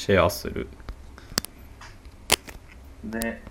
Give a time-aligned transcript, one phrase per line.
[0.00, 0.66] シェアする。
[3.04, 3.42] ね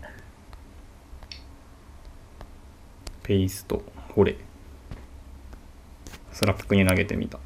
[3.21, 3.83] ペースト。
[4.15, 4.35] これ。
[6.31, 7.37] スラックに投げてみた。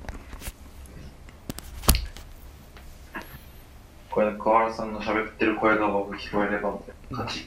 [4.10, 6.80] これ桑原さんの喋ってる声が僕聞こえれば
[7.12, 7.46] 勝ち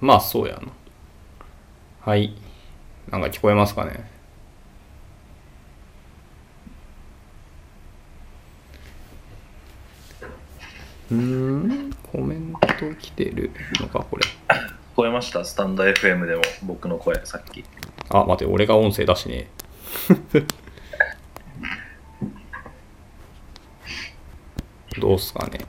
[0.00, 0.62] まあ、そうやな。
[2.00, 2.34] はい。
[3.08, 4.10] なんか聞こえますかね
[11.10, 14.22] うーん、コメント来てるのか、これ。
[14.26, 14.30] 聞
[14.96, 15.44] こえました？
[15.44, 17.64] スタンド FM でも僕の声さっき
[18.10, 19.48] あ、待って、俺が音声出しね
[20.34, 20.44] え。
[25.00, 25.60] どうっすかね。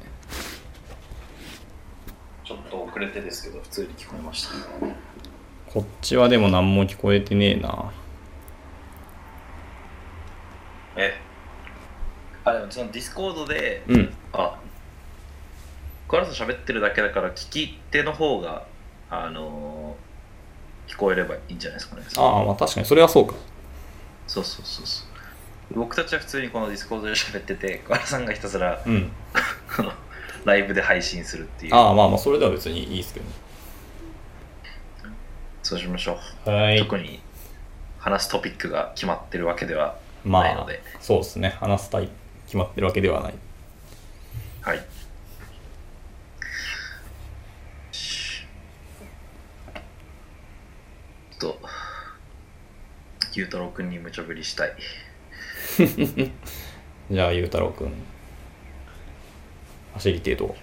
[2.43, 4.49] ちょっと遅れてですけど普通に聞こえました
[5.71, 7.91] こっちはでも何も聞こえてねえな。
[10.95, 11.13] え？
[12.43, 14.13] あでもその Discord でうん。
[14.33, 14.57] あ
[16.09, 18.65] 桑原さん喋ってるだけだから聞き手の方が
[19.09, 20.09] あのー
[20.91, 23.35] 聞こえればいいんじゃないですかねああ、まあ確かにそれはそうか。
[24.25, 25.03] そうそうそうそ
[25.75, 29.11] う僕たちは普通にこの Discord で喋ってて桑原さんがひたすらうん。
[30.45, 33.31] ライブで配信するっていうああ、まあまあ、それでは別にいいですけどね。
[35.61, 36.17] そうしましょ
[36.47, 36.79] う、はい。
[36.79, 37.19] 特に
[37.99, 39.95] 話すトピックが決まってるわけでは
[40.25, 41.49] まあないので、、そうですね。
[41.59, 42.13] 話すタイプ
[42.45, 43.33] 決まってるわけではない。
[44.61, 44.79] はい
[51.28, 51.59] ちょっと
[53.33, 54.75] ゆうたろうくんに無茶ぶりしたい。
[57.09, 57.87] じゃあ、ゆうたろうくん。
[57.87, 60.55] ファシリテートを。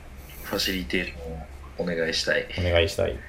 [0.44, 1.46] ファシリテーションを
[1.78, 2.46] お願いしたい。
[2.58, 3.18] お願いしたい。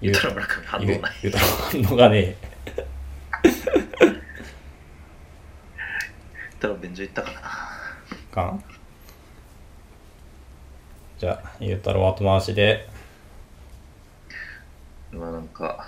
[0.00, 1.00] ゆうたろう村上反応ない。
[1.22, 1.50] ゆうたろう
[1.84, 2.36] 反応がね
[6.60, 7.40] たら便所行ったかな。
[8.30, 8.62] かん？
[11.18, 12.88] じゃあ、ゆうたろう後回しで、
[15.12, 15.86] まあなんか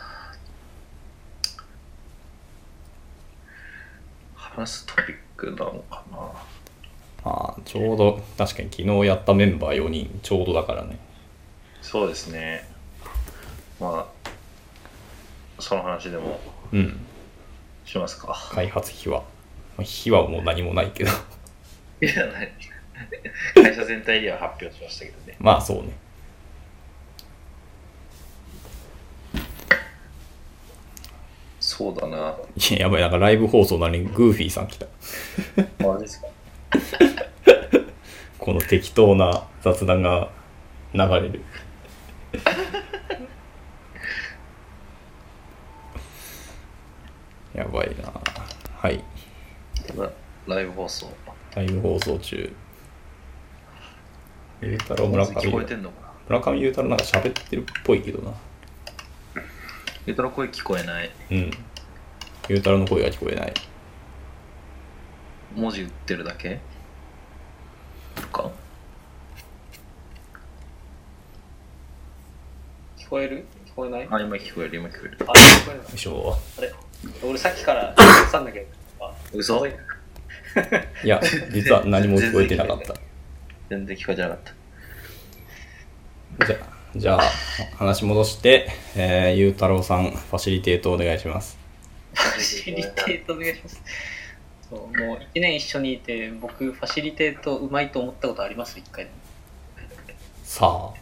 [4.64, 6.16] 話すトピックなのかな
[7.24, 10.98] まあ、ちょうど、確かに昨日やったメンバー4人、ちょうどだからね。
[11.80, 12.66] そうですね
[13.78, 14.30] まあ
[15.60, 16.40] その話でも
[16.72, 16.98] うん。
[17.84, 19.22] しますか開発費は。
[19.76, 21.10] まあ費はもう何もないけど。
[22.00, 22.52] いやない
[23.54, 25.92] 会社全体では発表しましたけどねまあ、そうね。
[31.76, 32.36] そうだな。
[32.54, 34.86] いや、やばい、なんかライブ放送なのにグーフィーさん来た。
[35.84, 36.28] マジですか
[38.38, 40.30] この適当な雑談が
[40.92, 41.42] 流れる。
[47.56, 48.12] やばいな
[48.76, 49.02] はい。
[49.96, 50.12] ラ
[50.46, 51.08] ライブ放送。
[51.56, 52.54] ライブ放送中。
[54.62, 55.32] ゆうたろう村上。
[55.40, 58.32] 聞こえてんのかな村上ゆうたろうなんか喋ってるっぽいけどな。
[60.06, 61.10] ゆうたろう声聞こえない。
[61.30, 61.50] うん。
[62.48, 63.54] ゆうたろうの声が聞こえない。
[65.54, 66.60] 文字打ってるだけ？
[68.30, 68.50] か？
[72.98, 73.46] 聞こえる？
[73.66, 74.08] 聞こえない？
[74.10, 75.16] あ、あ、今聞こえる、今聞こえる。
[75.16, 75.32] 聞こ
[75.68, 76.36] えるよいしょ。
[76.58, 76.74] あれ？
[77.22, 78.66] 俺さっきから言ったんだけど。
[79.06, 79.66] あ嘘？
[79.66, 79.72] い
[81.04, 82.94] や、実は何も聞こえてなかった。
[83.70, 84.38] 全然聞こえてなかっ
[86.38, 86.46] た。
[86.46, 87.22] じゃあ、じゃあ
[87.76, 91.58] 話戻して、えー、ゆうたろうさん、ファシリテートお願いします。
[92.14, 93.82] ファシリテートお願いします。
[94.70, 98.78] そうもう1年一緒にいて、僕、ファシリテートうまいと思ったことあります？
[98.78, 99.08] 一回。
[100.44, 100.92] さあ、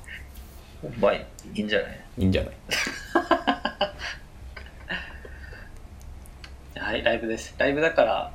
[0.99, 2.01] まあ、いいんじゃない？
[2.19, 2.55] いいんじゃない？
[6.81, 7.55] はい、ライブです。
[7.59, 8.33] ライブだから、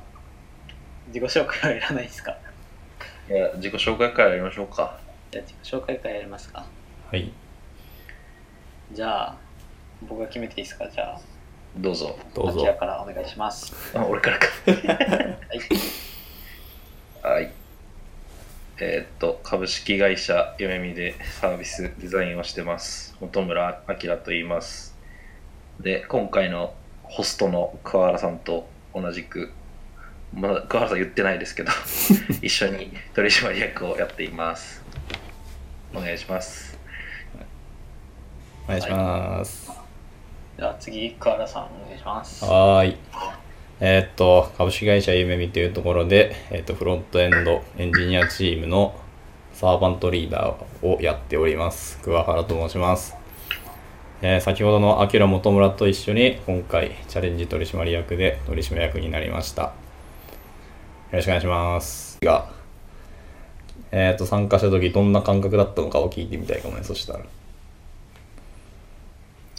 [1.08, 2.36] 自己紹介はいらないですか？
[3.28, 5.00] いや、自己紹介会やりましょうか。
[5.32, 6.64] じゃあ自己紹介会やりますか
[7.10, 7.32] はい、
[8.92, 9.36] じゃあ、
[10.08, 10.88] 僕が決めていいですか？
[10.90, 11.18] じゃ
[11.76, 12.18] どうぞ。
[12.18, 12.66] あ、どうぞアキ。
[12.66, 13.74] ラからお願いします。
[13.96, 14.46] あ、俺からか。
[14.66, 14.78] はい。
[17.22, 17.52] はい。
[18.80, 23.14] えーっと、株式会社よめみでサービスデザインをしてます。
[23.20, 24.96] 本村明と言います。
[25.80, 29.50] で、今回のホストの桑原さんと同じく、
[30.32, 31.72] まだ桑原さん言ってないですけど、
[32.40, 34.82] 一緒に取締役をやっています。
[35.94, 36.77] お願いします。
[38.68, 39.72] お願いします。
[40.58, 42.44] じゃあ次、桑原さんお願いします。
[42.44, 42.96] はーい。
[43.80, 48.94] えーっと、株式会社ゆめみというところで、えーっと、フロントエンドエンジニアチームの
[49.54, 51.98] サーバントリーダーをやっております。
[52.02, 53.16] 桑原と申します。
[54.20, 59.62] えー先ほどのアキラ元村と一緒に今回チャレンジ取締役で取締役になりました。
[59.62, 59.72] よ
[61.12, 62.18] ろしくお願いします。
[62.20, 62.50] が、
[63.92, 67.20] えっ、と、参加した時どんな感覚だったのかを聞いてみたいかもね、そしたら。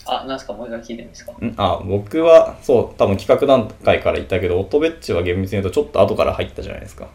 [0.09, 1.31] あ、なんすか、もう一回聞いてるんですか？
[1.33, 7.07] んあ、僕は、そう、多分企画段階から言ったけど、オトベッチは厳密に言うとちょっと後から入ったじゃないですか。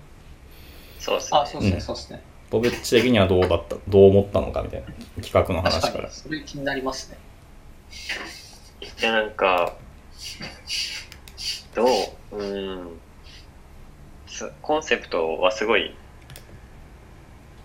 [0.99, 1.39] そうですね。
[1.39, 2.23] あ、そうですね、うんそうですね。
[2.49, 4.87] オトベッチ的にはどうだった、どう思ったのかみたいな
[5.23, 6.11] 企画の話から。
[6.11, 7.19] それ気になりますね。
[9.01, 9.75] いや、なんか、
[11.75, 13.01] どう、うーん、
[14.29, 15.95] すコンセプトはすごい、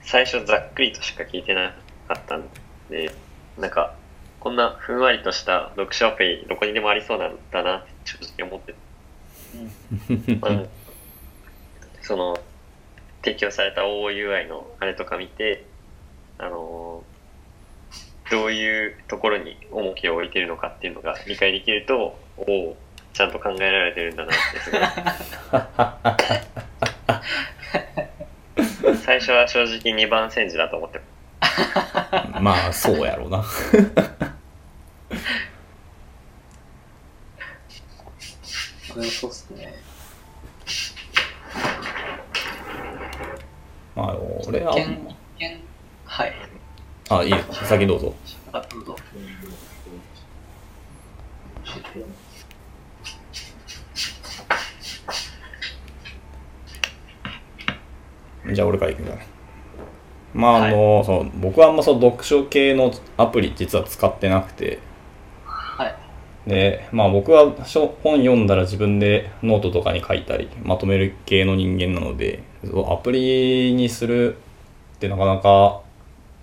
[0.02, 1.76] 最初ざっくりとしか聞いてな
[2.08, 2.46] かったん
[2.90, 3.12] で、
[3.60, 3.94] なんか、
[4.40, 8.76] こんなふんわりとした読書アプリ、どこにでもありそうなんだなって正直思って。
[10.40, 10.64] まあ
[12.02, 12.38] その
[13.24, 15.66] 提供された OUI のあれとか見て、
[16.38, 17.20] あのー
[18.30, 22.78] どういうところに重きを置いてるのかっていうのが理解できると、おお、
[23.14, 24.82] ちゃんと考えられてるんだなってすごい。
[29.04, 31.04] 最初は正直2番煎じだと思ってま
[32.70, 33.40] あ、そうやろうな。
[38.96, 39.74] うん、そうですね。
[43.96, 44.18] まあ、
[44.48, 44.74] 俺は
[46.06, 46.34] はい。
[47.10, 47.38] あ、いいよ。
[47.52, 48.14] 先どうぞ。
[48.54, 48.96] あ、どうぞ。
[58.52, 59.39] じゃあ俺からいくね。
[60.34, 64.80] まあ、あの、そう僕はあんまそう読書系のアプリ実は使ってなくて、
[65.46, 65.96] はい。
[66.50, 72.44] で、まあ僕は書本読んだら自分でノートとかに書いたり、まとめる系の人間なので、
[72.90, 74.38] アプリにする
[74.96, 75.82] ってなかなか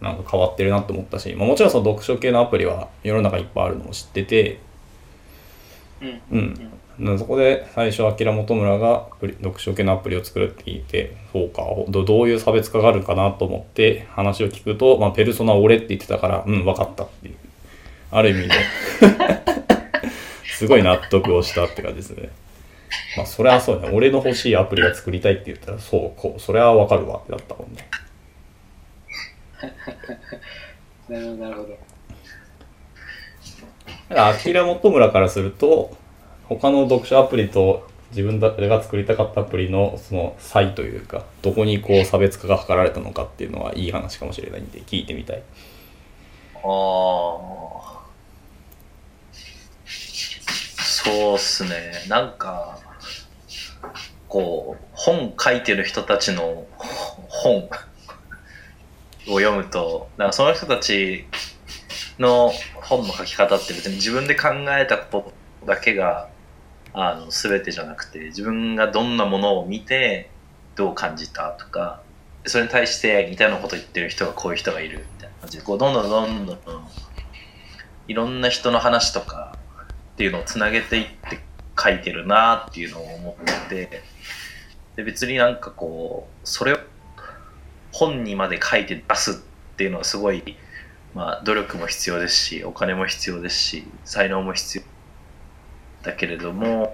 [0.00, 4.58] なんか変わってるなって思ったし、まあ、もちろんその読書系のアプリは世の中いっぱいあるのを知ってて、
[6.00, 6.20] うん。
[6.30, 6.72] うん。
[6.98, 17.34] なそこで最初、アキラ元村が読書系のアプリを作るって聞いて、そうか、どどういう差別化があるかなと思って話を聞くと、まあ、ペルソナ俺って言ってたから、うん、分かったっていう。
[18.10, 18.54] ある意味で、
[20.56, 22.30] すごい納得をしたって感じですね。
[23.16, 23.90] まあ、それはそうね。
[23.92, 27.88] 俺の欲しいアプリが作りたいって言ったら、そう、こう、それは分かるわってなったもんね。
[31.08, 31.78] なるほど、なるほど。
[34.10, 35.96] アキラ元村からすると、
[36.44, 45.42] 他の読書アプリと自分だが作りたかったアプリのその差異というか、どこにこう差別化が図られたのかっていうのはいい話かもしれないんで、聞いてみたい。
[46.54, 47.96] ああ。
[51.06, 51.70] そうっすね。
[52.08, 52.78] なんか、
[54.28, 56.66] こう、本書いてる人たちの
[57.28, 57.68] 本
[59.28, 61.26] を読むと、なんかその人たち
[62.18, 62.52] の
[62.88, 64.48] 本の書き方って別に自分で考
[64.78, 66.28] えたことだけが、
[66.92, 70.30] あの、全てじゃなくて、自分がどんなものを見て、
[70.76, 72.02] どう感じたとか、
[72.44, 75.58] それに対して似たようなこと言ってる人がこういう人がいるみたいな感じ。
[75.58, 76.58] で、こうどんどんどんどん
[78.08, 79.58] いろんな人の話とか
[80.14, 81.40] っていうのをつなげていって
[81.78, 83.36] 書いてるなっていうのを思
[83.66, 84.02] って、
[84.94, 86.78] で別になんかこう、それを
[87.92, 89.34] 本にまで書いて出すっ
[89.76, 90.56] ていうのはすごい、
[91.16, 94.84] まあ努力も必要ですし、お金も必要ですし、才能も必要
[96.02, 96.92] だけれども、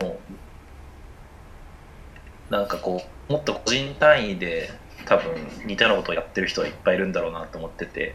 [2.48, 4.70] なんかこう、もっと個人単位で
[5.06, 5.34] 多分
[5.66, 8.14] 似たようなことをやってる人はいっぱいいるんだろうなと思ってて、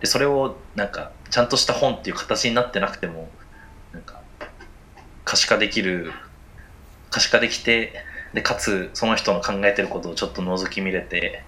[0.00, 3.30] で、それをなんかちゃんとした本っていう形になってなくても、
[3.92, 4.20] なんか
[5.24, 6.12] 可視化できる、
[7.10, 8.04] 可視化できて、
[8.34, 11.44] で、かつその人の考えてることをちょっと覗き見れて、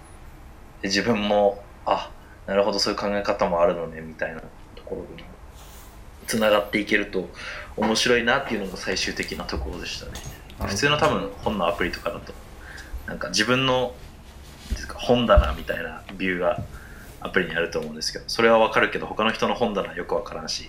[0.84, 2.12] 自分も、あ、
[2.52, 5.24] なるほどそういう考え方もあるのね、みたいなところに
[6.26, 7.30] つながっていけると
[7.78, 10.12] 面白いなっていうのが最終的なところでしたね。
[10.60, 12.34] 普通の多分本のアプリとかだと
[13.06, 13.94] なんか自分の
[14.94, 16.62] 本棚みたいなビューが
[17.20, 20.68] アプリにあると思うんですけどそれはわかるけど他の人の本棚はよくわからんし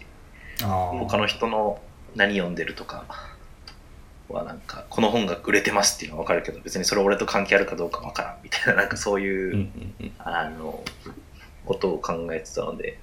[0.64, 1.82] あ他の人の
[2.16, 3.04] 何読んでるとか
[4.30, 9.68] はなんかこの本が売れてますっていうのはわかるけど別にそれ俺と関係あるかどうかわからんみたいななんかそういう。
[10.18, 10.82] あの
[11.66, 13.00] ことを考えてたので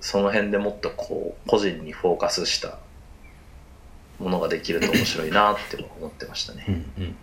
[0.00, 2.78] その辺でもっとこう個人にフォーカスした
[4.18, 6.64] ものができると面白いなって思ってましたね。
[6.68, 7.16] うんうん。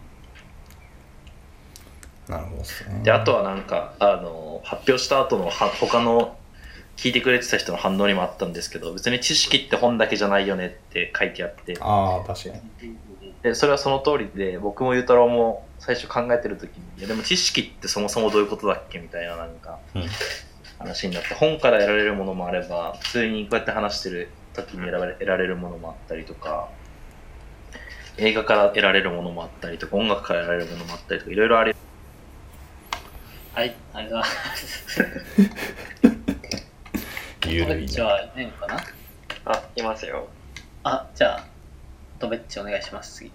[2.29, 3.01] なるほどっすね。
[3.03, 6.37] であとはなんかあの発表した後のは他の
[6.95, 12.97] 聞いてくれてた人の反応にもあったんですけど別に知識って本だけじゃないよねって書いてあってああ、確かに。
[13.41, 20.03] でそれはその通りで僕もゆうたろうも最初考えてる時にいやでも知識ってそもそもどういうことだっけみたいななんかうん
[20.79, 26.69] 話になって本から得られるものもあれば普通にこうやって話してる時に得られ得られるものもあったりとか
[28.21, 31.75] 映画から得られるものもあったりとか、音楽から得られるものもあったりとか、いろいろある。
[33.53, 35.05] はい、ありがとうございます。
[37.47, 37.67] ゆるいな。
[37.67, 38.83] トベッチはいないのかな？
[39.45, 40.27] あ、いますよ。
[40.83, 41.45] あ、じゃあ、
[42.19, 43.31] トベッチお願いします、次。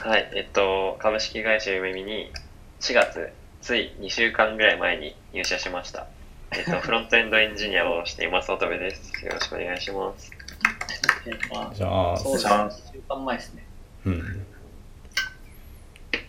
[0.00, 2.32] はい、えっと、株式会社ゆめみに
[2.80, 6.06] 4月、つい2週間ぐらい前に入社しました。
[6.52, 9.24] えっと、 フロントエンドエンジニアをしています、乙部です。
[9.24, 10.30] よろしくお願いします。
[11.74, 12.52] じゃあ、そうですね。
[12.52, 13.66] 1週間前ですね。
[14.06, 14.46] うん。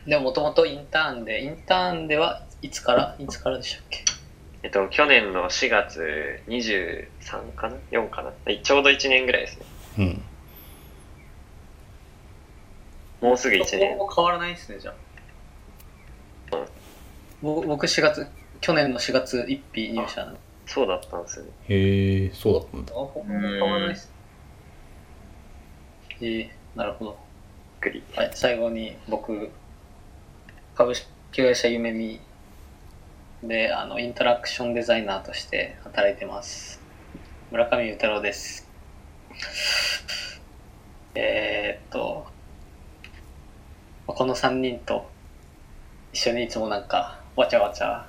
[0.05, 4.03] でも、もともとインターンで、インターンではいつからいつからでしたっけ？
[4.63, 8.31] えっと、去年の4月23かな ?4 かな？
[8.61, 9.65] ちょうど1年ぐらいですね。
[9.99, 10.23] うん。
[13.23, 13.97] もうすぐ1ほ年。
[13.97, 14.93] ぼ変わらないですね、じゃ
[16.51, 16.57] あ。
[17.41, 18.27] ぼ僕4月、
[18.59, 20.37] 去年の4月1日入社なの。
[20.65, 21.51] そうだったんですよね。
[21.69, 22.93] へえ、そうだったんだ。
[22.93, 24.11] ほぼ変わらないです。
[26.19, 27.17] えー、なるほど。
[27.81, 28.03] びっくり。
[28.13, 29.49] はい、最後に僕、
[30.75, 32.19] 株式会社ゆめみ
[33.41, 36.81] であのインタラクションデザイナーとして働いてます。
[37.51, 38.69] 村上裕太郎です。
[41.15, 42.32] えーっと、
[44.05, 45.09] この3人と
[46.11, 48.05] 一緒にいつもなんかわちゃわちゃ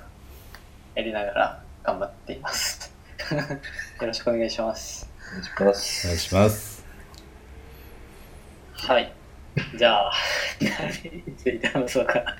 [0.93, 2.93] やりながら頑張っています。
[3.31, 5.09] よろしくお願いします。
[5.29, 6.07] お願いします。
[6.07, 6.85] お願いします。
[8.73, 9.13] はい。
[9.77, 10.11] じゃあ、
[10.59, 12.35] 何について話そうか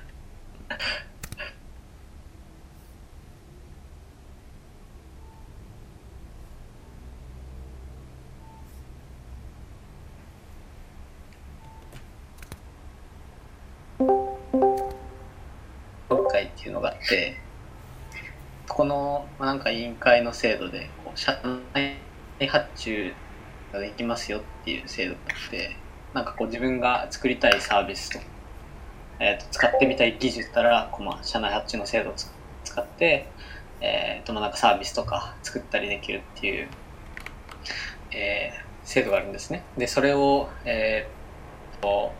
[16.36, 17.38] 会っていうのがあって、
[18.68, 21.40] この、なんか委員会の制度で、こう社
[21.72, 21.96] 内
[22.48, 23.12] 発注
[23.72, 25.76] ができますよっていう制度があって、
[26.12, 28.18] なんかこう自分が作りたいサービスと、
[29.18, 32.14] えー、と使ってみたい技術たら、こうまあ社内発注の制度を
[32.64, 33.28] 使って、
[33.80, 36.68] えーとなんかサービスとか作ったりできるっていう、
[38.12, 39.64] えー制度があるんですね。
[39.76, 42.12] で、それを、えーと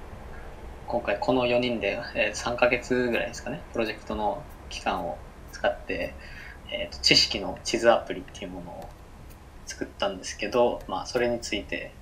[0.89, 5.19] 今回この4人で、えー3ヶ月ぐらいですかね、プロジェクトの期間を
[5.53, 6.15] 使って、
[6.71, 8.89] えーと知識の地図アプリっていうものを
[9.67, 11.93] 作ったんですけど、まあそれについて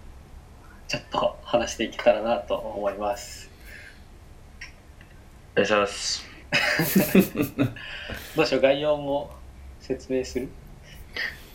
[0.89, 3.51] ちょっと話していけたらなと思います。
[5.55, 6.27] お願いします。
[8.37, 9.31] どうしよう、概要も
[9.81, 10.49] 説明する？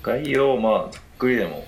[0.02, 1.64] 概要、まあ、ざっくりでも、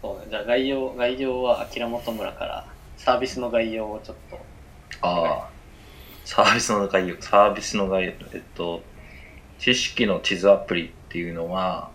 [0.00, 2.66] そうね、じゃあ概要、概要はあきらもとむらから
[2.98, 4.51] サービスの概要をちょっと。
[5.02, 5.52] ああ、
[6.24, 8.82] サービスの概要、サービスの概要、えっと、
[9.58, 11.92] 知識の地図アプリっていうのは、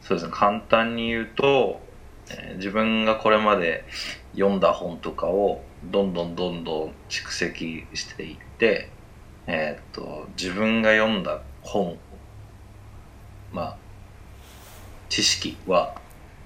[0.00, 1.80] そうですね、簡単に言うと、
[2.30, 3.84] えー自分がこれまで
[4.34, 8.90] 読んだ本とかをどんどんどんどん蓄積していって、
[9.46, 11.98] えーっと、自分が読んだ本、
[13.52, 13.78] まあ、
[15.08, 16.00] 知識は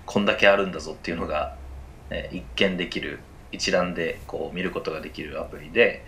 [0.07, 1.57] こんだけあるんだぞっていうのが、
[2.11, 3.21] えー一見できる
[3.53, 6.05] 一覧でこう見ることができるアプリで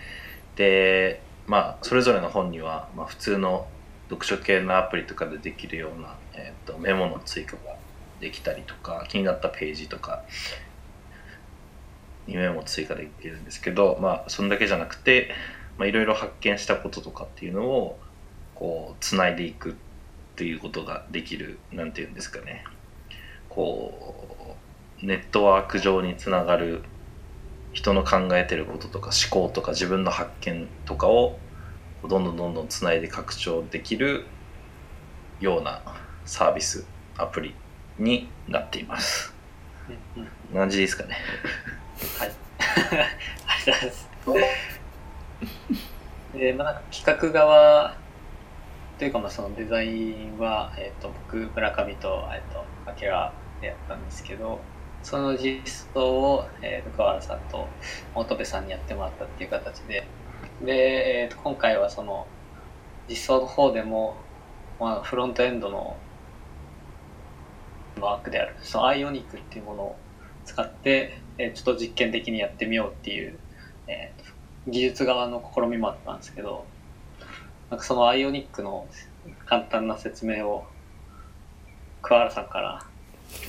[0.56, 3.66] でまあそれぞれの本には、まあ、普通の
[4.08, 7.76] 読書系のアプリとかでできるような、えー、とメモの追加が
[8.20, 10.22] できたりとか気になったページとか
[12.26, 15.30] にメモ追加できるんですけどまあそんだけじゃなくて
[15.80, 17.98] いろいろ発見したこととかっていうのを
[18.54, 19.74] こうつないでいくっ
[20.36, 22.64] ていうことができるなんていうんですかね。
[23.48, 24.56] こ
[25.02, 26.82] うネットワーク上につながる
[27.72, 31.38] 人の考えてることとか思考とか自分の発見とかを
[32.08, 34.26] どんどんどんどんつないで拡張できる
[35.40, 35.82] ような
[36.24, 36.84] サービス
[37.16, 37.54] アプリ
[37.98, 39.32] になっています。
[40.16, 40.22] うん
[40.60, 41.16] うんですかね？
[42.18, 42.30] はい。
[42.30, 42.32] あ
[43.66, 43.86] りがと
[44.26, 46.38] うございます。
[46.38, 47.96] で、まあ、企画側
[48.98, 54.60] というか、まあ、そのデザインは、えっ、と、僕、村上と、えっ、と、アキラでやったんですけど、
[55.02, 55.62] その実
[55.94, 57.66] 装を、えー、と川原さんと
[58.14, 60.06] 本部さんにやってもらったっていう形で、
[60.64, 60.72] で、
[61.24, 62.26] えー、と今回はその
[63.08, 64.16] 実装の方でも、
[64.78, 65.96] まあ、フロントエンドの
[68.00, 69.96] ワークである、そのアイオニックっていうものを
[70.44, 73.38] 使って、えーちょっと実験的にやってみようっていう、
[73.86, 74.32] えーと
[74.68, 76.64] 技術側の試みもあったんですけど、
[77.68, 78.86] なんかそのアイオニックの
[79.44, 80.64] 簡単な説明を
[82.00, 82.86] 桑原さんから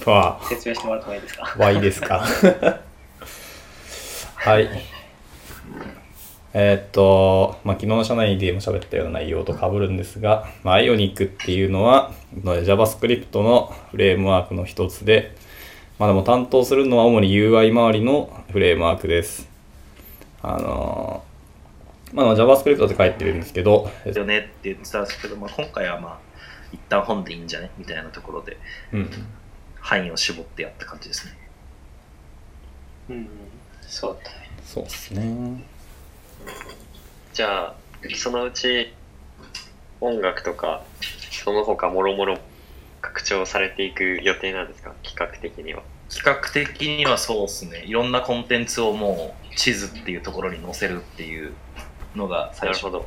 [0.06, 1.44] わ説明してもらってもいいですか？
[1.46, 2.20] あ、Y ですか？
[4.36, 4.70] はい。
[6.56, 12.12] えーっと、まあ、昨日の社内でも喋ったような内容と被るんですが、まあ、Ionic っていうのは、
[12.44, 15.36] まあ JavaScript のフレームワークの一つで、
[15.98, 19.50] まあ、でも担当するのは主に UI 周りのフレームワークです。
[20.44, 26.18] あのーまあ、JavaScript で書いてるんですけど、よねって言ってたんですけど、まあ、今回はまあ
[26.72, 27.72] 一旦本でいいんじゃね？
[27.80, 28.58] みたいなところで
[28.92, 29.10] うん。
[29.84, 31.38] 範囲を絞ってやった感じですね。
[33.10, 33.28] うんうん。
[33.82, 34.50] そうだね。
[34.66, 35.63] そうですね。
[37.34, 37.75] じゃあ、
[38.16, 38.94] そのうち
[40.00, 40.84] 音楽とか、
[41.32, 42.40] その他もろもろ
[43.02, 44.94] 拡張されていく予定なんですか？
[45.04, 45.84] 企画的には。
[46.10, 47.84] 企画的にはそうですね。
[47.86, 51.54] いろんなコンテンツをもう地図っていうところに載せるっていう
[52.16, 53.06] のが最初なるほど。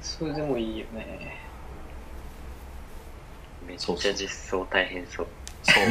[0.00, 1.41] それでもいいよね。
[3.72, 5.26] めっちゃ実装大変そう。
[5.62, 5.84] そう。
[5.84, 5.88] う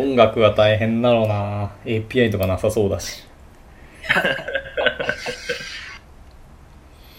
[0.10, 3.24] 音楽は大変だろうな API とかなさそうだし。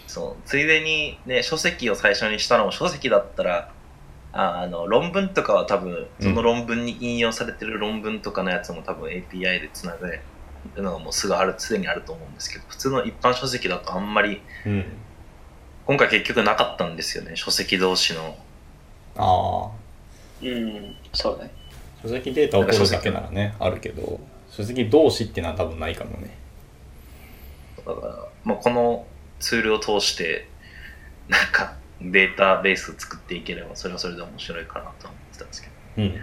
[0.08, 3.72] そうついでにね書籍を最初にしたのも書籍だったら
[4.32, 10.08] ああの論文とかは多分その論文に引用されてる論文とかのやつも多分 API でつなぐ
[10.82, 14.86] のがもうすぐあるすでにあると思うんですけど普通の一般書籍だとあんまりうん。
[15.86, 18.36] 今回結局なかったんですよね書籍同士の
[19.18, 19.72] ああ。
[20.42, 20.96] うん。
[21.14, 21.52] そうだね。
[22.04, 24.20] 書籍データを取るだけならね、あるけど、
[24.50, 26.38] 書籍同士っていうのは多分ないかもね。
[27.86, 29.06] だから、まあ、この
[29.40, 30.48] ツールを通して
[31.30, 36.14] なんかデータベース作っていければそれはそれで面白いかなと思ってたんですけどうん。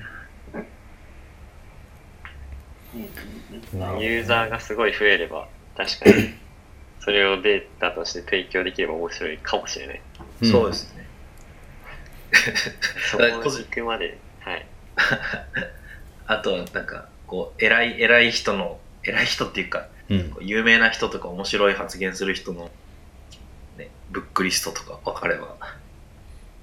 [4.00, 6.34] ユーザーがすごい増えれば、確かに、
[7.00, 10.00] それをデータとして提供できれば面白いかもしれない。
[10.42, 10.93] うんそうですね
[13.10, 14.66] そこに行くまで、はい。
[16.26, 20.34] あとはなんかこう偉い偉い人の偉い人っていうかうん。
[20.40, 22.70] 有名な人とか面白い発言する人の、
[23.78, 25.56] ね、ブックリストとか分かれば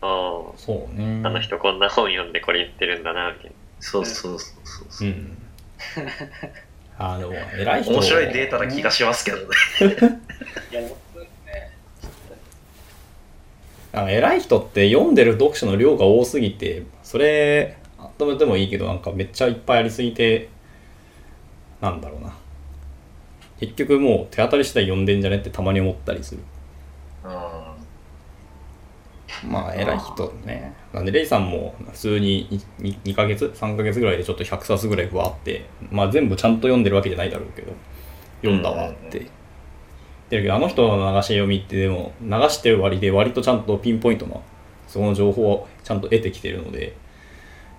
[0.01, 1.21] あそうね。
[1.23, 3.51] あ、あの人こんな本読んでこれ言ってるんだな、みたいな。
[3.79, 5.37] そうそうそうそうそうう、ん。
[6.97, 9.45] あーでも、偉い人面白いデータな気がしますけどね。
[13.93, 17.77] あの偉い人って読んでる読書の量が多すぎて、それ、
[18.19, 20.49] まめてもいいけど、なんかめっちゃいっぱいありすぎて、
[21.81, 22.33] なんだろうな。
[23.59, 26.41] 結局もう手当たり次第読んでんじゃねってたまに思ったりする。
[27.23, 27.71] うん
[29.49, 30.73] まあ、偉い人ね。
[30.93, 37.73] なんで、レイさんも普通に 2, 2ヶ月 ?3 ヶ月ぐらいでちょっと100冊ぐらいわーって、まあ全部ちゃんと読んでるわけじゃないだろうけど、
[38.41, 39.25] 読んだわって。
[40.31, 44.37] 言ってるけど、あの人の流し読みってでも、流してる割で割とちゃんとピンポイントな、
[44.87, 46.95] その情報をちゃんと得てきてるので、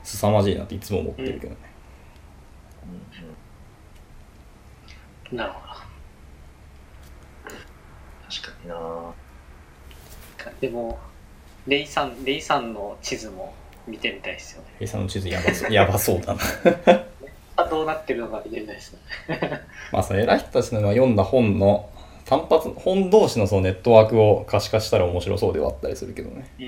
[0.02, 1.56] 凄まじいなっていつも思ってるけどね。
[5.32, 5.60] なるほ
[8.28, 9.14] 確かになど。
[10.60, 10.98] でも、
[11.66, 13.54] レイさん、レイさんの地図も
[13.86, 14.68] 見てみたいですよね。
[14.80, 16.40] レイさんの地図やばそう やばそうだな。
[17.56, 18.98] あどうなってるのか見てみたいですね。
[19.92, 21.88] まあ、その偉い人たちの読んだ本の、
[22.24, 26.46] 単発、本同士のそのネットワークを可視化したら面白そうではあったりするけどね。
[26.58, 26.66] うん。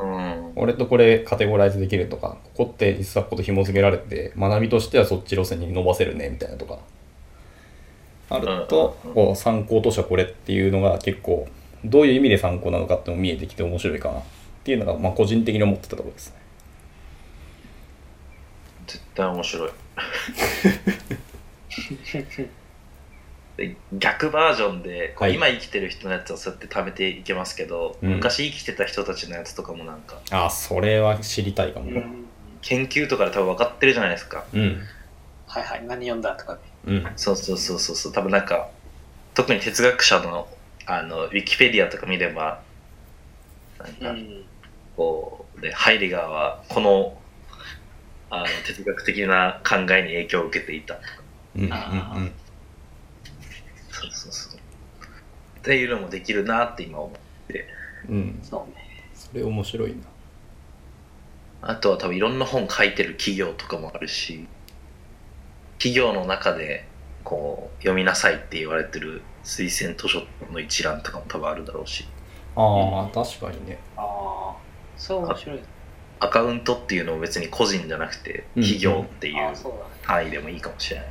[0.00, 6.78] うん俺とこれカテゴライズできるとか、ここって実はここと紐付けられて、学びとしてはそっち路線に伸ばせるね、みたいなとか。
[8.30, 11.48] あるとうん、こう参考としてはこれっていうのが結構、
[11.84, 14.22] どういう意味で参考なのかっても見えてきて面白いかなっ
[14.64, 16.38] ていうのが、まあ個人的に思ってたところですね。
[18.86, 19.74] 絶対面白いで
[23.92, 31.86] 逆バージョンではい今生きてる人のやつをそうやって貯めていけますけど、うん昔生きてた人たちのやつとかもなんかあ、それは知りたいかも。
[31.86, 32.28] うん
[32.60, 34.80] 研究とかで多分分かってるじゃないですかうん。
[35.46, 35.86] はいはい。
[35.86, 36.60] 何読んだとかね。
[36.84, 37.12] うん。
[37.16, 38.68] そうそうそうそうそう多分なんか
[39.34, 40.48] 特に哲学者の
[40.86, 42.62] あのウィキペディアとか見れば
[43.78, 44.26] なんかん。
[44.96, 47.16] こうでハイデガーはこの
[48.30, 51.06] あの哲学的な考えに影響を受けていたとか
[51.54, 51.62] うん。
[51.62, 51.70] うん。
[51.70, 51.70] う
[52.26, 52.32] ん。
[54.00, 54.60] そうそうそう
[55.58, 57.18] っていうのもできるなって今思う
[58.08, 58.38] うん。
[58.42, 58.84] そうね。
[59.14, 59.96] それ面白いな。
[61.60, 64.46] あとは多分いろんな本書いてる企業とかもあるし
[65.78, 66.86] 企業の中で
[67.24, 72.06] こう読みなさいって言われてる推薦図書の一覧とかも多分あるだろうし
[72.54, 73.78] ああ、確かにね。
[73.96, 74.56] ああ。
[74.96, 75.60] そう面白い。
[76.20, 80.14] アカウントっていうのも別に個人じゃなくてうん企業っていうああ、そうだね。
[80.14, 81.06] 範囲でもいいかもしれない、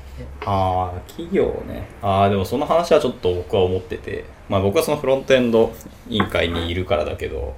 [0.46, 1.88] ああ、企業ね。
[2.02, 5.74] ああ、でもその話はちょっと僕は思ってて、まあ僕はそのフロントエンド
[6.10, 7.56] 委員会にいるからだけど、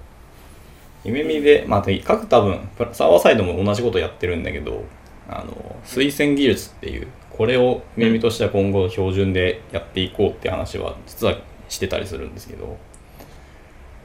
[1.03, 4.83] 夢見で、まあ各多分、サーバーサイドも同じことやってるんだけど、
[5.29, 11.37] あの、推薦技術っていう、これを夢見としては今後標準でやっていこうって話は実は
[11.69, 12.77] してたりするんですけど、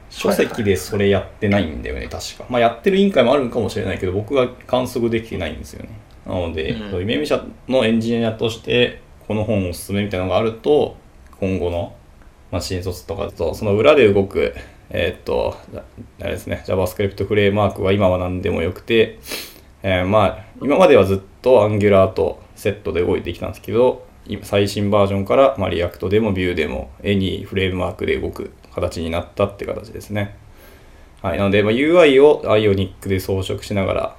[0.09, 2.45] 書籍でそれやってないんだよね、確か。
[2.49, 5.89] まあやってる委員会もあるんかもしれないけど、僕は観測できてないんですよね。
[6.25, 10.95] なので、うん夢見社のエンジニアとして、この本おすすめみたいなのがあると
[11.39, 11.95] 今後の、
[12.51, 14.53] まあ、新卒とかだとその裏で動く
[14.89, 15.57] えーっと
[16.21, 19.19] あれですね JavaScript フレームワークは今は何でもよくて、
[19.81, 30.35] えーまあ今まではずっと Angular とセットで動いてきたんですけど今最新バージョンから、まあ、React でも Vue でも Any フレームワークで動く形になったって形ですね。
[31.21, 34.17] はい、なので、まあ、UI を Ionic で装飾しながら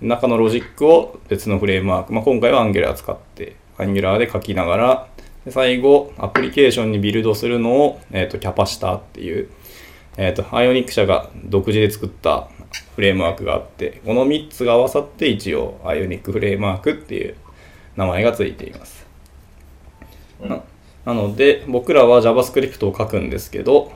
[0.00, 5.08] 中のロジックを別のフレームワーク、まあ、今回は Angular 使って Angular で書きながら
[5.44, 9.48] で最後アプリケーションにビルドするのを、えー、とキャパシターっていう、
[10.16, 12.48] えー、と Ionic 社が独自で作った
[12.94, 17.36] フレームワークがあってこの3つが合わさって一応 Ionic フレームワークっていう
[17.96, 19.06] 名前がついています。
[20.42, 20.62] うんな
[21.06, 23.92] なので僕らは JavaScript を書くんですけど、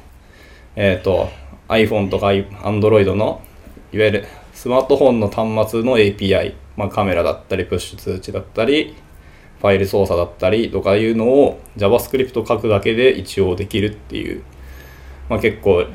[0.77, 1.29] えっ、と
[1.69, 3.43] iPhone とか Android の
[3.93, 4.27] いわゆる
[4.61, 8.95] スマートフォンの端末の API、まあ、カメラだったりプッシュ通知だったり
[9.59, 14.43] ファイル操作だったりとかいうのを JavaScript 書くだけで一応できるっていう、
[15.31, 15.87] まあ、結構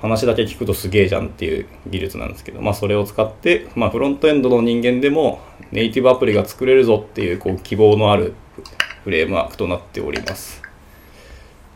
[0.00, 8.32] 話だけ聞くとすげえじゃんっていう技術なんですけど、まあ、それを使って、まあ、フロントエンドの人間でもネイティブアプリが作れるぞっていうこう希望のある
[9.04, 10.62] フレームワークとなっております。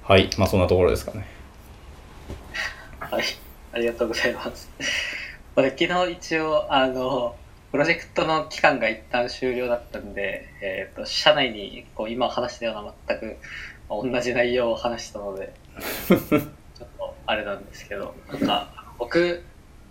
[0.03, 1.27] はい、まあそんなところですかね。
[3.01, 3.25] はい、
[3.75, 4.71] ありがとうございます。
[5.55, 7.37] 昨日一応、あの、
[7.73, 13.39] プロジェクトの期間が一旦終了だったんで、えっ、と、社内にこう今話したような全く
[13.89, 15.53] まあ同じ内容を話したので、
[16.09, 16.21] ちょっ
[16.99, 19.45] とあれなんですけど、なんか、僕、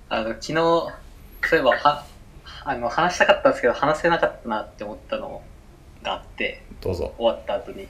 [0.10, 0.92] あの、昨日、そ
[1.54, 2.06] ういえばは、
[2.64, 5.44] あの、話したかったんですけど、話せなかったなって思ったの
[6.02, 7.14] があって、どうぞ。
[7.18, 7.88] 終わった後に。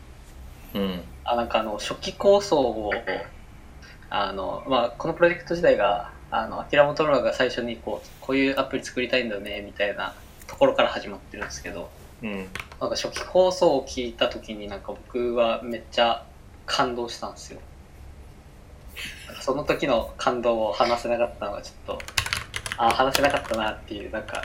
[0.74, 1.04] うん。
[1.24, 2.92] あなんかあの初期構想を
[4.10, 10.15] あの、まあ、このプロジェクト自体があのアキラモトロラが最初にこうこういうアプリ作りたいんだよねみたいな
[10.48, 11.89] ところから始まってるんですけど
[12.24, 12.48] うん。
[12.80, 16.24] なんか初期構想を聞いた時になんか僕はめっちゃ
[16.65, 17.60] 感動したんですよ
[19.41, 22.02] その時の感動を話せなかったのがちょっと
[22.78, 24.44] ああ話せなかったなっていうなんか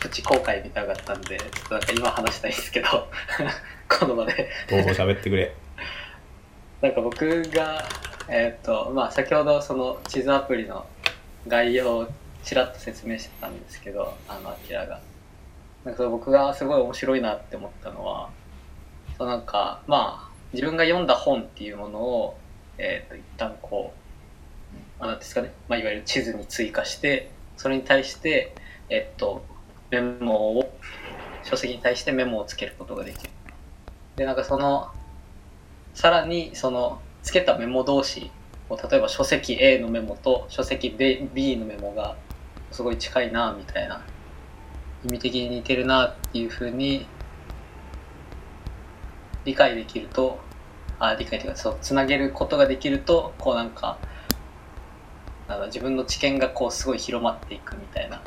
[0.00, 2.88] プチ後悔みたいなのがあったんでちょっとなんか今話したいんですけど
[3.88, 5.52] この場でどうぞ喋ってくれ。
[6.82, 7.84] なんか僕が、
[8.28, 10.84] えっ、と、まあ先ほどその地図アプリの
[11.46, 12.08] 概要を
[12.44, 15.00] ちらっと説明してたんですけど、あの、アキラが。
[15.84, 18.30] なんかそ僕がすごい面白いなって思ったのは、
[19.18, 22.38] そうなんか、まあ、自分が読んだ本っていうものを、
[22.78, 23.92] えっ、と、一旦こ
[25.00, 28.54] う、あなんですかね、まあ、いわゆる地図に追加して、それに対して、
[28.88, 29.44] えっ、と、
[29.90, 30.72] メモを、
[31.44, 33.30] 書籍に対してメモをつけることができる。
[34.16, 34.90] で、なんかその、
[35.94, 38.30] さらにそのつけたメモ同士
[38.68, 42.16] を例えば書籍 A のメモと書籍 B のメモが
[42.70, 44.04] すごい近いなみたいな
[45.04, 47.06] 意味的に似てるなっていうふうに
[49.44, 50.38] 理解できると
[50.98, 53.98] あ理解というかそうつなげることができるとこうなんか
[55.48, 58.20] なんだ自分の知見がこうすごい広まっていくみたいな。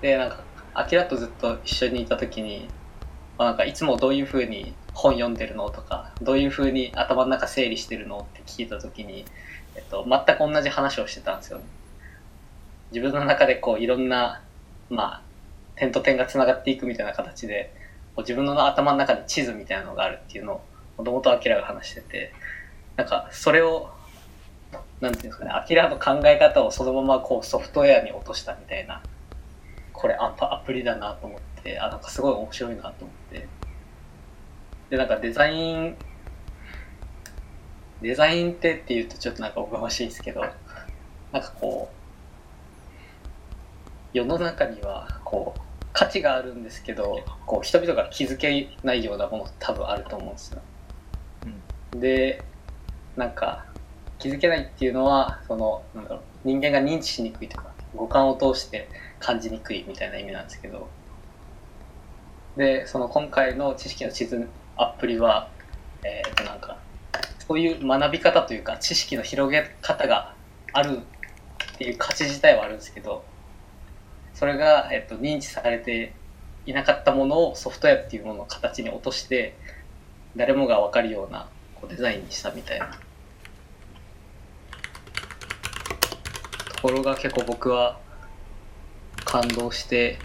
[0.00, 2.68] でなんかアキラとずっと一緒にいた時に
[3.40, 9.24] まあ、なんかいつもどういうふうに本読んでるのとかどういうふうに頭の中整理してるのって聞いた時に、
[9.76, 11.64] えっと、全く同じ話をしてたんですよね。
[12.92, 14.42] 自分の中でこういろんな、
[14.88, 15.22] まあ、
[15.76, 17.72] 点と点がつながっていくみたいな形で
[18.16, 20.60] こう自分の頭の中に地図みたいなのがあるっていうのを
[20.98, 22.32] もともとアキラが話してて
[22.96, 23.90] なんかそれを
[25.00, 29.02] なんていうんですかねアキラの考え方をそのままこうソフトウェアに落としたみたいな
[29.92, 33.48] これアプアプリだなと思ってあなんかすごい面白いなと思って
[34.90, 35.96] でなんかデザイン
[38.02, 40.40] デザインってって言うとちょっとなんかおこがましいですけど
[41.32, 42.00] なんかこう
[44.12, 45.60] 世の中にはこう
[45.92, 50.62] 価値があるんですけどこう人々が気づけないようなもの多分あると思うんですよ、
[51.92, 52.42] で
[53.16, 53.66] なんか
[54.18, 60.88] 気づけないっていうのはそのなんだろう人間が認知しにくいとか五感を通して感じにくいみたいな意味なんですけど
[62.56, 64.48] でその今回の知識の地図
[64.82, 65.50] アプリは
[66.02, 66.78] えっ、となんか
[67.46, 70.34] そういう学び方というか知識の広げ方が
[70.72, 73.24] あるっていう価値自体はあるんですけど
[74.34, 76.14] それが、えっと、認知されて
[76.64, 79.56] いなかったものをソフトウェアっていうものの形に落として
[80.36, 82.90] 誰もが分かるようなこうデザインにしたみたいな。
[86.76, 87.98] ところが結構僕は
[89.26, 90.18] 感動して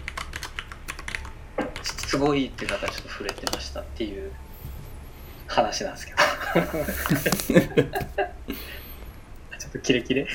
[1.82, 4.32] すごいってなんかちょっと触れてましたっていう
[5.46, 6.18] 話なんですけど
[9.58, 10.26] ちょっとキレキレ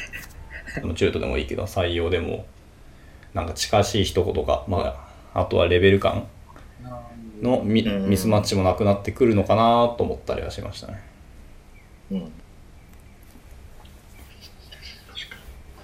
[0.75, 2.45] でも中途でもいいけど、採用でも、
[3.33, 6.27] なんか近しい一言か、まあ、あとはレベル感
[7.41, 11.01] のミうんミスマッチもなくなってくるのかなと思ったりはしましたね。
[12.11, 12.31] うん。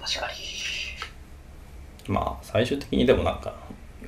[0.00, 0.34] 確かに。
[2.06, 3.54] まあ最終的にでもなんか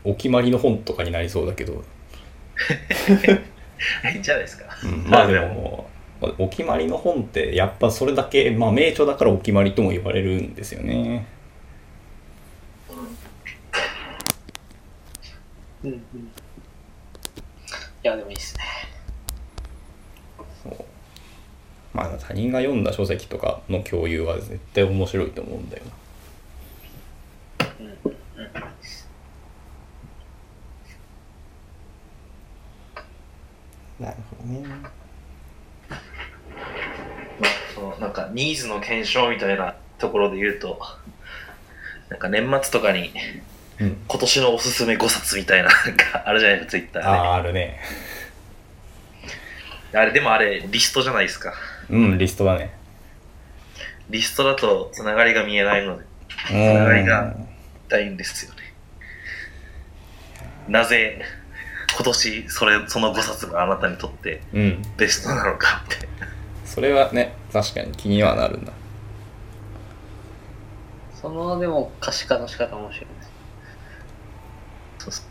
[0.05, 1.83] お決まりの本とかになりそうだけど、
[4.13, 4.65] いいんじゃないですか。
[4.85, 5.89] うんまあでも
[6.39, 11.27] お決まりの本ってやっぱそれだけ、まあ、名著だからお決まりとも言われるんですよね。
[15.83, 15.97] うんうん。
[15.97, 15.97] い
[18.03, 18.65] や、でもいいっすね。
[20.63, 20.85] そう
[21.95, 25.83] まあ他人が読んだ書籍とかの共有は絶対面白いと思うんだよ
[27.61, 27.67] な。
[27.81, 27.93] うんうん
[28.45, 28.49] う
[34.01, 34.05] ん。
[34.05, 34.61] なるほどね。
[34.69, 34.91] ま
[37.49, 40.81] あ、そのなんかニーズの検証みたいなところで言うと、
[42.09, 43.13] なんか年末とかに
[43.81, 43.97] うん。
[44.09, 47.09] 今年のおすすめ5冊みたいななんかあるじゃないですか、ツイッターで。
[47.09, 47.79] ああ、あるね。
[49.93, 51.55] あれ、でもあれ、リストじゃないですか。
[51.89, 52.73] うん、リストだね。
[54.11, 56.05] リストだとつながりが見えないので、
[56.47, 57.35] つながりが
[57.89, 58.59] 大変ですよね。
[60.69, 61.23] なぜ、
[61.95, 64.83] 今年それ、その5冊があなたにとってうん。
[64.97, 66.07] ベストなのかって。
[66.67, 68.73] それはね、確かに気にはなるんだ。
[71.21, 73.31] その、でも、可視化の仕方面白いです。
[74.99, 75.25] そうそう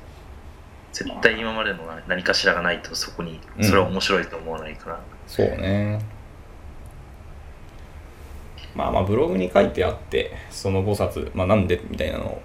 [0.91, 5.99] 絶対今までの何かしらがないとそこにうんそれは面白いと思わないから、そうね。
[8.75, 12.41] まあまあブログに書いてあって、その5冊、まあなんでみたいなのを、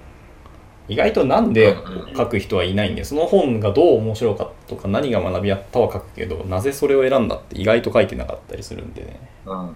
[0.86, 1.76] 意外となんで
[2.16, 9.20] 書く人はいないんで、その本がどう面白かったとか何が学びあったは書くけど、なぜそれを選んだって意外と書いてなかったりするんでね。
[9.46, 9.72] うんうんうん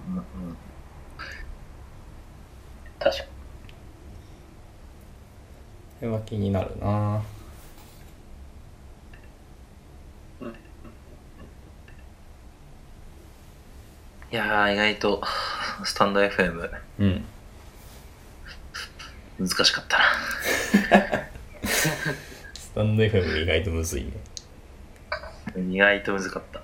[2.98, 3.28] 確かに。
[6.00, 7.22] それは気になるな
[14.30, 15.22] いやー意外と
[15.84, 17.24] スタンド FM うん。
[19.38, 20.04] 難しかったな
[22.54, 24.12] スタンド FM 意外とむずいね。
[25.70, 26.60] 意外と難かった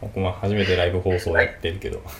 [0.00, 2.02] 僕も初めてライブ放送やってるけど。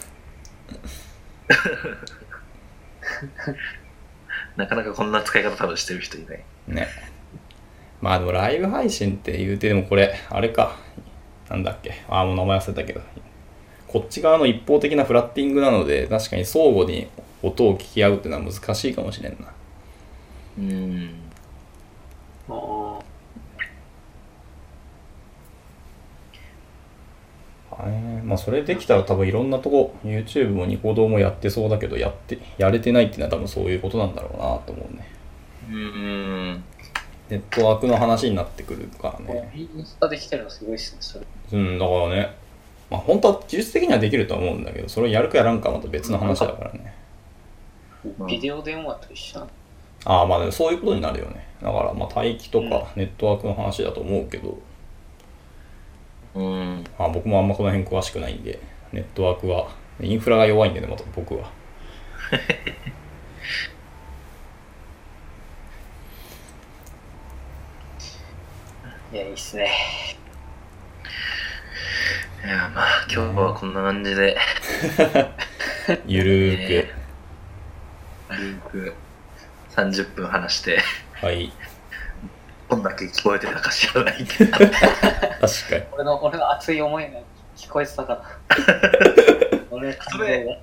[4.57, 6.89] なかなかこんな使い方多分してる人いないね。
[8.01, 10.77] まあでもライブ配信って言うてでもこれ、あれか。
[11.49, 12.03] なんだっけ。
[12.09, 13.01] ああ、もう名前忘れたけど。
[13.89, 17.09] こっち側の一方的なフラッティングなので、確かに相互に
[17.43, 19.53] 音を聞き合うっていうのは難しいかもしれんな。
[20.59, 21.15] うん
[22.49, 23.03] あー
[27.75, 35.09] はいまあそれできたら多分いろんなとこ、YouTube もニコ動もやってそうだけど、やって、やれてないっていうのは多分そういうことなんだろうなと思うね。
[35.71, 36.65] うん
[37.31, 39.51] ネットワークの話になってくるからね。
[39.55, 41.27] インスタできてるのすごいっすね、それ。
[41.53, 42.37] うん、だからね、
[42.91, 46.95] まあ本当は技術的にはできるとは思うんだけど、それをやるかやらんかはまた別の話だからね。
[48.19, 49.51] うんビデオ電話と一緒なの？
[50.05, 51.47] ああ、まあでもそういうことになるよね。
[51.63, 54.59] だからまあ帯域とかネットワークの話だと思うけど、
[56.35, 58.59] うんまあ僕もあんまこの辺詳しくないんで、
[58.93, 59.69] ネットワークは、
[60.01, 61.51] インフラが弱いんでね、また僕は。
[69.13, 69.71] いや、いいっすね。
[72.45, 74.37] いやまあ今日はこんな感じで
[76.09, 76.91] ゆるーね
[78.29, 78.95] 軽く
[79.75, 80.83] 30分話して
[81.21, 81.53] く、はい。
[82.69, 85.85] どんだけ聞こえてたか知らないけど確かに。
[85.93, 87.21] 俺の、俺の熱い思いが
[87.57, 88.25] 聞こえてたから。
[89.71, 90.59] 俺の感動が。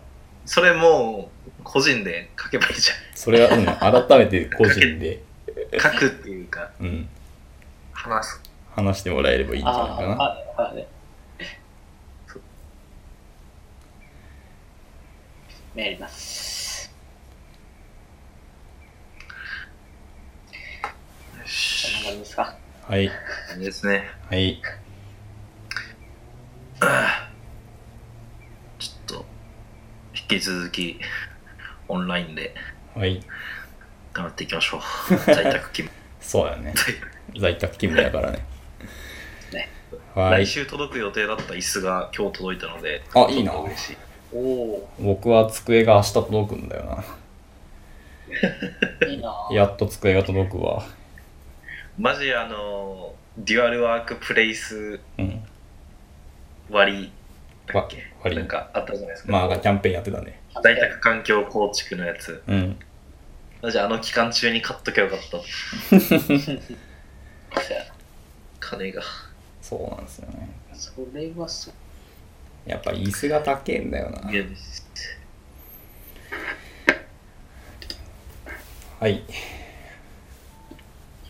[0.46, 3.66] それもう個人で書けばいいじそれは、うん、
[4.08, 7.08] 改めて個人で、ゃん書くっていうかうん、
[7.94, 8.42] 話す
[8.76, 10.24] 話してもらえればいいんじゃないかあな。
[10.24, 10.88] あ、ああ、ね。
[15.76, 16.59] やります。
[21.50, 22.56] よじしゃあ、何ですか？
[22.88, 23.06] はい。
[23.06, 23.08] い
[23.58, 24.62] いですねはい。
[28.80, 29.26] ちょっと
[30.16, 31.00] 引き続き
[31.88, 32.54] オンラインで
[32.96, 33.22] はい。
[34.14, 34.82] 頑張っていきましょう
[35.26, 35.90] 在宅勤
[36.22, 36.74] そうだね。
[36.76, 38.46] 務在宅勤務だからね。
[39.54, 39.70] ね
[40.16, 40.48] はい来。
[40.48, 43.98] 週届く予定だった椅子が今日届いたのであいいな嬉しい
[44.34, 47.04] おお僕は机が明日届くんだよな。
[49.02, 50.84] ー、 いいなぁやっと机が届くわ。
[52.00, 55.44] マジあのデュアルワークプレイスうん。
[56.70, 57.12] 割
[57.68, 57.98] だっけ？
[57.98, 60.40] わ割なんかあったじゃないですか、まあ、キャンペーンやってたね。
[60.64, 62.80] 在宅環境構築のやつうん。
[63.62, 65.38] マジあの期間中に買っときゃよかった
[68.60, 69.02] 金が
[69.62, 70.50] そうなんですよね。
[70.74, 71.74] それはそう。
[72.70, 74.32] やっぱ椅子が高えんだよな。
[74.32, 74.88] 嫌です。
[79.00, 79.24] はい。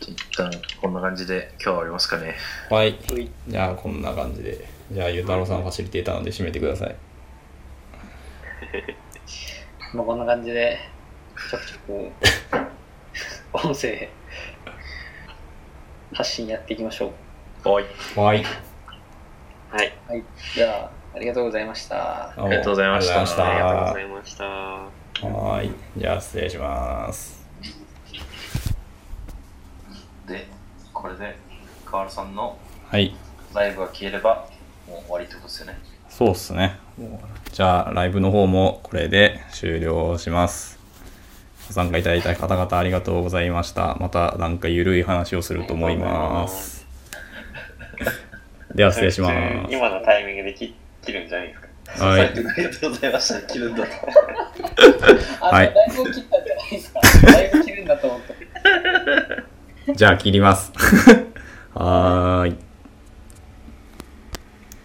[0.00, 2.34] 一旦こんな感じで今日は終わりますかね。
[2.70, 2.98] はい。
[3.48, 4.66] じゃあこんな感じで。
[4.92, 6.96] じゃあゆうたろうさんファシリテーターなんで締めてください。
[9.94, 10.78] まあ、こんな感じで、
[11.50, 11.78] ちょくちょ
[13.62, 14.08] く、音声、
[16.12, 17.12] 発信やっていきましょ
[17.64, 17.68] う。
[17.68, 17.84] はい。
[18.16, 18.44] はい。
[19.70, 19.92] はい。
[20.08, 20.24] はい。
[20.54, 22.30] じゃあ、ありがとうございました。
[22.30, 24.06] ありがとうございましたありがとうありがとうござい。
[24.06, 24.44] ました。
[25.26, 25.70] はい。
[25.96, 27.39] じゃあ失礼します。
[30.30, 30.46] で、
[30.92, 31.36] これで
[31.84, 32.56] 河原さんの
[32.88, 33.14] はい。
[33.52, 34.48] ライブが消えれば
[34.88, 35.78] もう終わりってことですよね。
[36.08, 36.78] そうっすね。
[37.52, 40.78] じゃあライブの方もこれで終了します。
[41.66, 43.96] ご参加いただいた方々ありがとうございました。
[43.98, 46.86] またなんかゆるい話をすると思います。
[48.74, 49.34] では失礼します。
[49.68, 52.06] 今のタイミングで切切るんじゃないですか。
[52.06, 52.20] はい。
[52.20, 53.52] ありがとうございました。
[53.52, 53.90] 切るんだと。
[55.46, 57.00] あ、はいだいぶ切ったんじゃないですか。
[57.32, 59.50] だいぶ切るんだと思って。
[59.94, 60.72] じゃあ切ります。
[61.74, 62.69] はーい。